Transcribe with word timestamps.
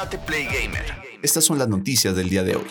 Date 0.00 0.16
Play 0.16 0.46
Gamer. 0.46 0.82
Estas 1.20 1.44
son 1.44 1.58
las 1.58 1.68
noticias 1.68 2.16
del 2.16 2.30
día 2.30 2.42
de 2.42 2.56
hoy. 2.56 2.64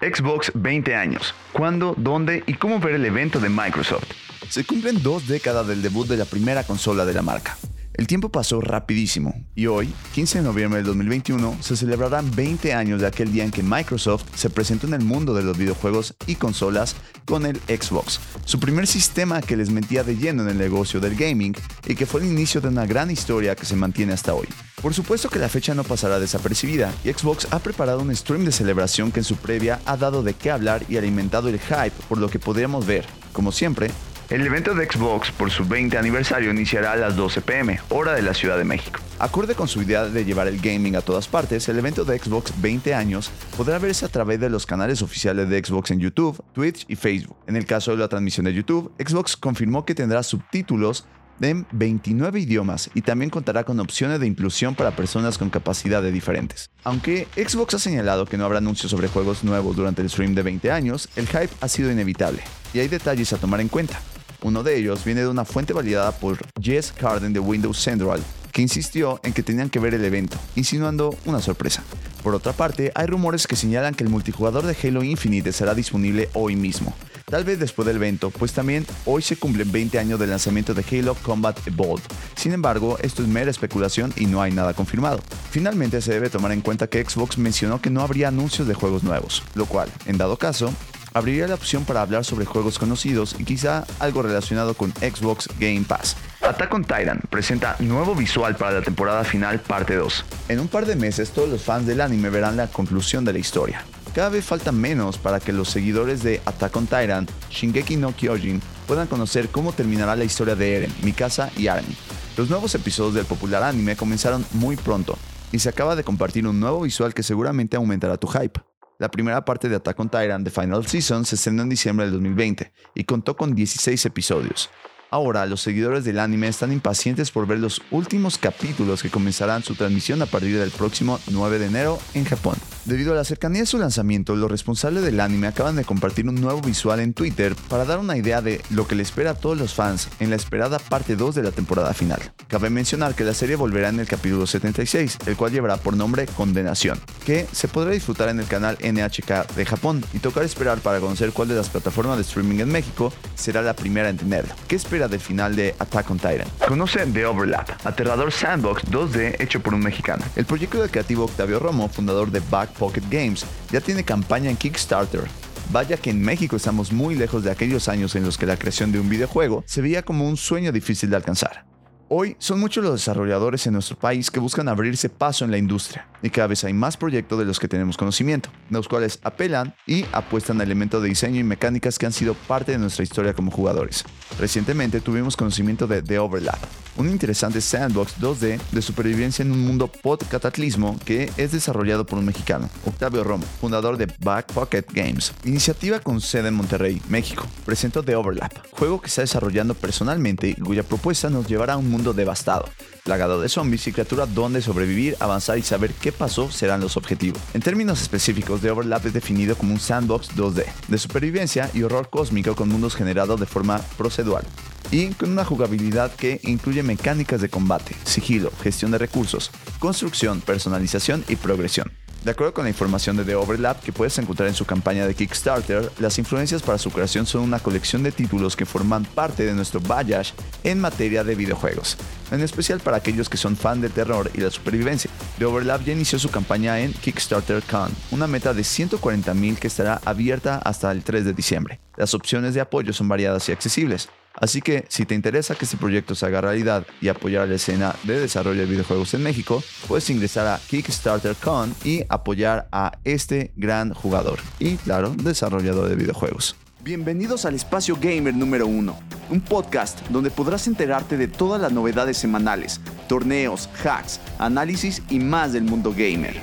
Xbox 0.00 0.50
20 0.54 0.94
años. 0.94 1.34
¿Cuándo, 1.52 1.94
dónde 1.98 2.44
y 2.46 2.54
cómo 2.54 2.80
ver 2.80 2.94
el 2.94 3.04
evento 3.04 3.38
de 3.40 3.50
Microsoft? 3.50 4.04
Se 4.48 4.64
cumplen 4.64 5.02
dos 5.02 5.28
décadas 5.28 5.66
del 5.66 5.82
debut 5.82 6.06
de 6.06 6.16
la 6.16 6.24
primera 6.24 6.64
consola 6.64 7.04
de 7.04 7.12
la 7.12 7.20
marca. 7.20 7.58
El 7.96 8.06
tiempo 8.06 8.28
pasó 8.28 8.60
rapidísimo 8.60 9.34
y 9.54 9.68
hoy, 9.68 9.90
15 10.14 10.38
de 10.38 10.44
noviembre 10.44 10.80
del 10.80 10.86
2021, 10.86 11.56
se 11.62 11.76
celebrarán 11.76 12.30
20 12.30 12.74
años 12.74 13.00
de 13.00 13.06
aquel 13.06 13.32
día 13.32 13.42
en 13.42 13.50
que 13.50 13.62
Microsoft 13.62 14.24
se 14.34 14.50
presentó 14.50 14.86
en 14.86 14.92
el 14.92 15.02
mundo 15.02 15.32
de 15.32 15.42
los 15.42 15.56
videojuegos 15.56 16.14
y 16.26 16.34
consolas 16.34 16.94
con 17.24 17.46
el 17.46 17.56
Xbox, 17.60 18.20
su 18.44 18.60
primer 18.60 18.86
sistema 18.86 19.40
que 19.40 19.56
les 19.56 19.70
metía 19.70 20.04
de 20.04 20.14
lleno 20.14 20.42
en 20.42 20.50
el 20.50 20.58
negocio 20.58 21.00
del 21.00 21.16
gaming 21.16 21.56
y 21.86 21.94
que 21.94 22.04
fue 22.04 22.20
el 22.20 22.26
inicio 22.26 22.60
de 22.60 22.68
una 22.68 22.84
gran 22.84 23.10
historia 23.10 23.56
que 23.56 23.64
se 23.64 23.76
mantiene 23.76 24.12
hasta 24.12 24.34
hoy. 24.34 24.46
Por 24.82 24.92
supuesto 24.92 25.30
que 25.30 25.38
la 25.38 25.48
fecha 25.48 25.74
no 25.74 25.82
pasará 25.82 26.20
desapercibida 26.20 26.92
y 27.02 27.10
Xbox 27.10 27.48
ha 27.50 27.60
preparado 27.60 28.00
un 28.00 28.14
stream 28.14 28.44
de 28.44 28.52
celebración 28.52 29.10
que 29.10 29.20
en 29.20 29.24
su 29.24 29.36
previa 29.36 29.80
ha 29.86 29.96
dado 29.96 30.22
de 30.22 30.34
qué 30.34 30.50
hablar 30.50 30.84
y 30.90 30.98
alimentado 30.98 31.48
el 31.48 31.58
hype 31.58 31.96
por 32.10 32.18
lo 32.18 32.28
que 32.28 32.38
podríamos 32.38 32.84
ver, 32.84 33.06
como 33.32 33.52
siempre, 33.52 33.90
el 34.28 34.44
evento 34.44 34.74
de 34.74 34.90
Xbox 34.90 35.30
por 35.30 35.50
su 35.50 35.64
20 35.64 35.96
aniversario 35.96 36.50
iniciará 36.50 36.92
a 36.92 36.96
las 36.96 37.14
12 37.14 37.42
pm, 37.42 37.78
hora 37.90 38.14
de 38.14 38.22
la 38.22 38.34
Ciudad 38.34 38.58
de 38.58 38.64
México. 38.64 38.98
Acorde 39.20 39.54
con 39.54 39.68
su 39.68 39.82
idea 39.82 40.06
de 40.06 40.24
llevar 40.24 40.48
el 40.48 40.60
gaming 40.60 40.96
a 40.96 41.00
todas 41.00 41.28
partes, 41.28 41.68
el 41.68 41.78
evento 41.78 42.04
de 42.04 42.18
Xbox 42.18 42.52
20 42.60 42.92
años 42.92 43.30
podrá 43.56 43.78
verse 43.78 44.04
a 44.04 44.08
través 44.08 44.40
de 44.40 44.50
los 44.50 44.66
canales 44.66 45.00
oficiales 45.00 45.48
de 45.48 45.64
Xbox 45.64 45.92
en 45.92 46.00
YouTube, 46.00 46.42
Twitch 46.52 46.84
y 46.88 46.96
Facebook. 46.96 47.36
En 47.46 47.54
el 47.54 47.66
caso 47.66 47.92
de 47.92 47.98
la 47.98 48.08
transmisión 48.08 48.46
de 48.46 48.54
YouTube, 48.54 48.92
Xbox 48.98 49.36
confirmó 49.36 49.84
que 49.84 49.94
tendrá 49.94 50.22
subtítulos 50.24 51.06
en 51.40 51.66
29 51.70 52.40
idiomas 52.40 52.90
y 52.94 53.02
también 53.02 53.30
contará 53.30 53.62
con 53.64 53.78
opciones 53.78 54.18
de 54.18 54.26
inclusión 54.26 54.74
para 54.74 54.96
personas 54.96 55.38
con 55.38 55.50
capacidades 55.50 56.12
diferentes. 56.12 56.70
Aunque 56.82 57.28
Xbox 57.36 57.74
ha 57.74 57.78
señalado 57.78 58.26
que 58.26 58.38
no 58.38 58.44
habrá 58.44 58.58
anuncios 58.58 58.90
sobre 58.90 59.08
juegos 59.08 59.44
nuevos 59.44 59.76
durante 59.76 60.02
el 60.02 60.10
stream 60.10 60.34
de 60.34 60.42
20 60.42 60.70
años, 60.72 61.08
el 61.14 61.26
hype 61.28 61.50
ha 61.60 61.68
sido 61.68 61.92
inevitable 61.92 62.42
y 62.74 62.80
hay 62.80 62.88
detalles 62.88 63.32
a 63.32 63.38
tomar 63.38 63.60
en 63.60 63.68
cuenta. 63.68 64.00
Uno 64.46 64.62
de 64.62 64.78
ellos 64.78 65.04
viene 65.04 65.22
de 65.22 65.26
una 65.26 65.44
fuente 65.44 65.72
validada 65.72 66.12
por 66.12 66.38
Jess 66.62 66.92
Carden 66.92 67.32
de 67.32 67.40
Windows 67.40 67.80
Central, 67.80 68.22
que 68.52 68.62
insistió 68.62 69.18
en 69.24 69.32
que 69.32 69.42
tenían 69.42 69.70
que 69.70 69.80
ver 69.80 69.92
el 69.92 70.04
evento, 70.04 70.36
insinuando 70.54 71.16
una 71.24 71.40
sorpresa. 71.40 71.82
Por 72.22 72.32
otra 72.32 72.52
parte, 72.52 72.92
hay 72.94 73.06
rumores 73.08 73.48
que 73.48 73.56
señalan 73.56 73.96
que 73.96 74.04
el 74.04 74.08
multijugador 74.08 74.64
de 74.64 74.76
Halo 74.80 75.02
Infinite 75.02 75.50
será 75.52 75.74
disponible 75.74 76.28
hoy 76.32 76.54
mismo, 76.54 76.94
tal 77.24 77.42
vez 77.42 77.58
después 77.58 77.86
del 77.86 77.96
evento, 77.96 78.30
pues 78.30 78.52
también 78.52 78.86
hoy 79.04 79.20
se 79.20 79.36
cumplen 79.36 79.72
20 79.72 79.98
años 79.98 80.20
del 80.20 80.30
lanzamiento 80.30 80.74
de 80.74 80.84
Halo 80.92 81.16
Combat 81.16 81.58
Evolved. 81.66 82.04
Sin 82.36 82.52
embargo, 82.52 82.98
esto 83.02 83.22
es 83.22 83.28
mera 83.28 83.50
especulación 83.50 84.12
y 84.16 84.26
no 84.26 84.42
hay 84.42 84.52
nada 84.52 84.74
confirmado. 84.74 85.18
Finalmente 85.50 86.00
se 86.00 86.12
debe 86.12 86.30
tomar 86.30 86.52
en 86.52 86.60
cuenta 86.60 86.86
que 86.86 87.04
Xbox 87.04 87.36
mencionó 87.36 87.82
que 87.82 87.90
no 87.90 88.00
habría 88.00 88.28
anuncios 88.28 88.68
de 88.68 88.74
juegos 88.74 89.02
nuevos, 89.02 89.42
lo 89.56 89.66
cual, 89.66 89.90
en 90.06 90.18
dado 90.18 90.36
caso, 90.36 90.72
abriría 91.16 91.48
la 91.48 91.54
opción 91.54 91.86
para 91.86 92.02
hablar 92.02 92.26
sobre 92.26 92.44
juegos 92.44 92.78
conocidos 92.78 93.36
y 93.38 93.44
quizá 93.44 93.86
algo 94.00 94.20
relacionado 94.22 94.74
con 94.74 94.92
Xbox 94.92 95.48
Game 95.58 95.84
Pass. 95.88 96.14
Attack 96.42 96.74
on 96.74 96.82
Titan 96.84 97.20
presenta 97.30 97.74
nuevo 97.78 98.14
visual 98.14 98.54
para 98.54 98.72
la 98.72 98.82
temporada 98.82 99.24
final 99.24 99.58
parte 99.60 99.94
2. 99.94 100.24
En 100.50 100.60
un 100.60 100.68
par 100.68 100.84
de 100.84 100.94
meses 100.94 101.30
todos 101.30 101.48
los 101.48 101.62
fans 101.62 101.86
del 101.86 102.02
anime 102.02 102.28
verán 102.28 102.58
la 102.58 102.66
conclusión 102.66 103.24
de 103.24 103.32
la 103.32 103.38
historia. 103.38 103.82
Cada 104.14 104.28
vez 104.28 104.44
falta 104.44 104.72
menos 104.72 105.16
para 105.16 105.40
que 105.40 105.54
los 105.54 105.70
seguidores 105.70 106.22
de 106.22 106.42
Attack 106.44 106.76
on 106.76 106.86
Titan, 106.86 107.26
Shingeki 107.50 107.96
no 107.96 108.14
Kyojin, 108.14 108.60
puedan 108.86 109.06
conocer 109.06 109.48
cómo 109.48 109.72
terminará 109.72 110.16
la 110.16 110.24
historia 110.24 110.54
de 110.54 110.76
Eren, 110.76 110.94
Mikasa 111.02 111.50
y 111.56 111.68
Armin. 111.68 111.96
Los 112.36 112.50
nuevos 112.50 112.74
episodios 112.74 113.14
del 113.14 113.24
popular 113.24 113.62
anime 113.62 113.96
comenzaron 113.96 114.44
muy 114.52 114.76
pronto, 114.76 115.16
y 115.50 115.58
se 115.60 115.70
acaba 115.70 115.96
de 115.96 116.04
compartir 116.04 116.46
un 116.46 116.60
nuevo 116.60 116.82
visual 116.82 117.14
que 117.14 117.22
seguramente 117.22 117.76
aumentará 117.76 118.18
tu 118.18 118.26
hype. 118.26 118.60
La 118.98 119.10
primera 119.10 119.44
parte 119.44 119.68
de 119.68 119.76
Attack 119.76 120.00
on 120.00 120.08
Titan, 120.08 120.42
The 120.42 120.50
Final 120.50 120.86
Season, 120.86 121.24
se 121.24 121.34
estrenó 121.34 121.62
en 121.62 121.68
diciembre 121.68 122.06
del 122.06 122.14
2020 122.14 122.72
y 122.94 123.04
contó 123.04 123.36
con 123.36 123.54
16 123.54 124.06
episodios. 124.06 124.70
Ahora, 125.10 125.46
los 125.46 125.60
seguidores 125.60 126.04
del 126.04 126.18
anime 126.18 126.48
están 126.48 126.72
impacientes 126.72 127.30
por 127.30 127.46
ver 127.46 127.58
los 127.58 127.80
últimos 127.90 128.38
capítulos 128.38 129.02
que 129.02 129.10
comenzarán 129.10 129.62
su 129.62 129.74
transmisión 129.74 130.20
a 130.20 130.26
partir 130.26 130.58
del 130.58 130.70
próximo 130.70 131.20
9 131.30 131.58
de 131.60 131.66
enero 131.66 131.98
en 132.14 132.24
Japón. 132.24 132.56
Debido 132.86 133.12
a 133.12 133.16
la 133.16 133.24
cercanía 133.24 133.62
de 133.62 133.66
su 133.66 133.78
lanzamiento, 133.78 134.36
los 134.36 134.50
responsables 134.50 135.02
del 135.02 135.20
anime 135.20 135.48
acaban 135.48 135.76
de 135.76 135.84
compartir 135.84 136.28
un 136.28 136.36
nuevo 136.36 136.60
visual 136.60 137.00
en 137.00 137.14
Twitter 137.14 137.54
para 137.68 137.84
dar 137.84 137.98
una 137.98 138.16
idea 138.16 138.42
de 138.42 138.60
lo 138.70 138.86
que 138.86 138.94
le 138.94 139.02
espera 139.02 139.30
a 139.30 139.34
todos 139.34 139.58
los 139.58 139.74
fans 139.74 140.08
en 140.20 140.30
la 140.30 140.36
esperada 140.36 140.78
parte 140.78 141.16
2 141.16 141.34
de 141.34 141.42
la 141.42 141.50
temporada 141.50 141.94
final. 141.94 142.20
Cabe 142.48 142.70
mencionar 142.70 143.14
que 143.14 143.24
la 143.24 143.34
serie 143.34 143.56
volverá 143.56 143.88
en 143.88 144.00
el 144.00 144.06
capítulo 144.06 144.46
76, 144.46 145.18
el 145.26 145.36
cual 145.36 145.52
llevará 145.52 145.76
por 145.76 145.96
nombre 145.96 146.26
Condenación, 146.26 147.00
que 147.24 147.46
se 147.50 147.68
podrá 147.68 147.90
disfrutar 147.90 148.28
en 148.28 148.40
el 148.40 148.46
canal 148.46 148.78
NHK 148.80 149.54
de 149.54 149.66
Japón 149.66 150.04
y 150.12 150.18
tocar 150.18 150.44
esperar 150.44 150.78
para 150.78 151.00
conocer 151.00 151.32
cuál 151.32 151.48
de 151.48 151.56
las 151.56 151.68
plataformas 151.68 152.16
de 152.16 152.22
streaming 152.22 152.60
en 152.60 152.70
México 152.70 153.12
será 153.34 153.62
la 153.62 153.74
primera 153.74 154.08
en 154.08 154.16
tenerlo. 154.16 154.54
¿Qué 154.68 154.76
espera 154.96 155.08
del 155.08 155.20
final 155.20 155.54
de 155.54 155.74
Attack 155.78 156.10
on 156.10 156.16
Titan? 156.16 156.48
Conoce 156.66 157.04
The 157.06 157.26
Overlap, 157.26 157.68
aterrador 157.84 158.32
sandbox 158.32 158.84
2D 158.84 159.42
hecho 159.42 159.60
por 159.60 159.74
un 159.74 159.80
mexicano. 159.80 160.24
El 160.36 160.46
proyecto 160.46 160.80
del 160.80 160.90
creativo 160.90 161.24
Octavio 161.24 161.58
Romo, 161.58 161.88
fundador 161.88 162.30
de 162.30 162.40
Back 162.50 162.70
Pocket 162.70 163.02
Games 163.10 163.44
ya 163.70 163.82
tiene 163.82 164.04
campaña 164.04 164.48
en 164.48 164.56
Kickstarter. 164.56 165.24
Vaya 165.70 165.98
que 165.98 166.10
en 166.10 166.22
México 166.22 166.56
estamos 166.56 166.92
muy 166.92 167.14
lejos 167.14 167.44
de 167.44 167.50
aquellos 167.50 167.88
años 167.88 168.14
en 168.14 168.24
los 168.24 168.38
que 168.38 168.46
la 168.46 168.56
creación 168.56 168.90
de 168.90 169.00
un 169.00 169.10
videojuego 169.10 169.64
se 169.66 169.82
veía 169.82 170.02
como 170.02 170.26
un 170.26 170.38
sueño 170.38 170.72
difícil 170.72 171.10
de 171.10 171.16
alcanzar. 171.16 171.66
Hoy 172.08 172.36
son 172.38 172.60
muchos 172.60 172.84
los 172.84 172.92
desarrolladores 172.92 173.66
en 173.66 173.72
nuestro 173.72 173.98
país 173.98 174.30
que 174.30 174.38
buscan 174.38 174.68
abrirse 174.68 175.08
paso 175.08 175.44
en 175.44 175.50
la 175.50 175.58
industria 175.58 176.06
y 176.22 176.30
cada 176.30 176.46
vez 176.46 176.62
hay 176.62 176.72
más 176.72 176.96
proyectos 176.96 177.36
de 177.36 177.44
los 177.44 177.58
que 177.58 177.66
tenemos 177.66 177.96
conocimiento, 177.96 178.48
los 178.70 178.86
cuales 178.86 179.18
apelan 179.24 179.74
y 179.88 180.04
apuestan 180.12 180.60
a 180.60 180.62
elementos 180.62 181.02
de 181.02 181.08
diseño 181.08 181.40
y 181.40 181.42
mecánicas 181.42 181.98
que 181.98 182.06
han 182.06 182.12
sido 182.12 182.34
parte 182.34 182.70
de 182.70 182.78
nuestra 182.78 183.02
historia 183.02 183.34
como 183.34 183.50
jugadores. 183.50 184.04
Recientemente 184.38 185.00
tuvimos 185.00 185.36
conocimiento 185.36 185.88
de 185.88 186.00
The 186.00 186.20
Overlap, 186.20 186.60
un 186.98 187.10
interesante 187.10 187.60
sandbox 187.60 188.18
2D 188.20 188.58
de 188.72 188.82
supervivencia 188.82 189.42
en 189.42 189.52
un 189.52 189.64
mundo 189.64 189.88
pod-cataclismo 189.88 190.98
que 191.04 191.30
es 191.36 191.52
desarrollado 191.52 192.06
por 192.06 192.18
un 192.18 192.24
mexicano, 192.24 192.68
Octavio 192.84 193.24
Romo, 193.24 193.44
fundador 193.60 193.96
de 193.96 194.12
Back 194.20 194.52
Pocket 194.52 194.84
Games, 194.92 195.32
iniciativa 195.44 196.00
con 196.00 196.20
sede 196.20 196.48
en 196.48 196.54
Monterrey, 196.54 197.00
México. 197.08 197.46
Presentó 197.64 198.02
The 198.02 198.16
Overlap, 198.16 198.52
juego 198.70 199.00
que 199.00 199.08
está 199.08 199.22
desarrollando 199.22 199.74
personalmente 199.74 200.48
y 200.48 200.54
cuya 200.54 200.82
propuesta 200.82 201.30
nos 201.30 201.46
llevará 201.46 201.74
a 201.74 201.78
un 201.78 201.90
mundo 201.90 202.12
devastado, 202.12 202.68
plagado 203.04 203.40
de 203.40 203.48
zombies 203.48 203.86
y 203.86 203.92
criaturas 203.92 204.34
donde 204.34 204.62
sobrevivir, 204.62 205.16
avanzar 205.20 205.58
y 205.58 205.62
saber 205.62 205.92
qué 205.92 206.12
pasó 206.12 206.50
serán 206.50 206.80
los 206.80 206.96
objetivos. 206.96 207.40
En 207.54 207.62
términos 207.62 208.02
específicos, 208.02 208.60
The 208.60 208.70
Overlap 208.70 209.06
es 209.06 209.12
definido 209.12 209.56
como 209.56 209.72
un 209.72 209.80
sandbox 209.80 210.36
2D, 210.36 210.64
de 210.88 210.98
supervivencia 210.98 211.70
y 211.74 211.82
horror 211.82 212.08
cósmico 212.10 212.54
con 212.54 212.68
mundos 212.68 212.94
generados 212.94 213.40
de 213.40 213.46
forma 213.46 213.78
procedural 213.96 214.44
y 214.90 215.08
con 215.08 215.30
una 215.30 215.44
jugabilidad 215.44 216.14
que 216.14 216.40
incluye 216.44 216.82
mecánicas 216.82 217.40
de 217.40 217.48
combate, 217.48 217.94
sigilo, 218.04 218.52
gestión 218.62 218.90
de 218.90 218.98
recursos, 218.98 219.50
construcción, 219.78 220.40
personalización 220.40 221.24
y 221.28 221.36
progresión. 221.36 221.92
De 222.26 222.32
acuerdo 222.32 222.54
con 222.54 222.64
la 222.64 222.70
información 222.70 223.16
de 223.16 223.24
The 223.24 223.36
Overlap 223.36 223.84
que 223.84 223.92
puedes 223.92 224.18
encontrar 224.18 224.48
en 224.48 224.54
su 224.56 224.64
campaña 224.64 225.06
de 225.06 225.14
Kickstarter, 225.14 225.92
las 226.00 226.18
influencias 226.18 226.60
para 226.60 226.76
su 226.76 226.90
creación 226.90 227.24
son 227.24 227.42
una 227.42 227.60
colección 227.60 228.02
de 228.02 228.10
títulos 228.10 228.56
que 228.56 228.66
forman 228.66 229.04
parte 229.04 229.46
de 229.46 229.54
nuestro 229.54 229.78
baggage 229.78 230.34
en 230.64 230.80
materia 230.80 231.22
de 231.22 231.36
videojuegos, 231.36 231.96
en 232.32 232.40
especial 232.40 232.80
para 232.80 232.96
aquellos 232.96 233.28
que 233.28 233.36
son 233.36 233.56
fan 233.56 233.80
del 233.80 233.92
terror 233.92 234.28
y 234.34 234.40
la 234.40 234.50
supervivencia. 234.50 235.08
The 235.38 235.44
Overlap 235.44 235.84
ya 235.84 235.92
inició 235.92 236.18
su 236.18 236.28
campaña 236.28 236.80
en 236.80 236.92
Kickstarter 236.94 237.62
Con, 237.62 237.92
una 238.10 238.26
meta 238.26 238.52
de 238.52 238.62
140.000 238.62 239.56
que 239.56 239.68
estará 239.68 240.00
abierta 240.04 240.58
hasta 240.64 240.90
el 240.90 241.04
3 241.04 241.26
de 241.26 241.32
diciembre. 241.32 241.78
Las 241.96 242.12
opciones 242.12 242.54
de 242.54 242.60
apoyo 242.60 242.92
son 242.92 243.06
variadas 243.06 243.48
y 243.48 243.52
accesibles. 243.52 244.08
Así 244.38 244.60
que 244.60 244.84
si 244.88 245.06
te 245.06 245.14
interesa 245.14 245.54
que 245.54 245.64
este 245.64 245.76
proyecto 245.76 246.14
se 246.14 246.26
haga 246.26 246.42
realidad 246.42 246.86
y 247.00 247.08
apoyar 247.08 247.48
la 247.48 247.54
escena 247.54 247.94
de 248.04 248.20
desarrollo 248.20 248.60
de 248.60 248.66
videojuegos 248.66 249.14
en 249.14 249.22
México, 249.22 249.62
puedes 249.88 250.08
ingresar 250.10 250.46
a 250.46 250.60
Kickstarter 250.68 251.34
Con 251.36 251.74
y 251.84 252.02
apoyar 252.08 252.68
a 252.70 252.92
este 253.04 253.52
gran 253.56 253.94
jugador 253.94 254.40
y, 254.58 254.76
claro, 254.76 255.10
desarrollador 255.10 255.88
de 255.88 255.96
videojuegos. 255.96 256.56
Bienvenidos 256.82 257.46
al 257.46 257.54
Espacio 257.54 257.96
Gamer 258.00 258.34
número 258.34 258.66
1, 258.66 258.96
un 259.30 259.40
podcast 259.40 259.98
donde 260.08 260.30
podrás 260.30 260.68
enterarte 260.68 261.16
de 261.16 261.26
todas 261.26 261.60
las 261.60 261.72
novedades 261.72 262.16
semanales, 262.16 262.80
torneos, 263.08 263.68
hacks, 263.84 264.20
análisis 264.38 265.02
y 265.10 265.18
más 265.18 265.52
del 265.52 265.64
mundo 265.64 265.92
gamer. 265.96 266.36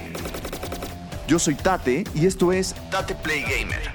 Yo 1.28 1.40
soy 1.40 1.56
Tate 1.56 2.04
y 2.13 2.25
esto 2.25 2.51
es 2.51 2.75
Tate 2.92 3.16
Play 3.16 3.44
Gamer. 3.44 3.94